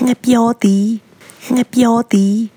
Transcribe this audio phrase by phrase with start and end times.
[0.00, 1.00] 那个标的，
[1.48, 2.48] 那个标的。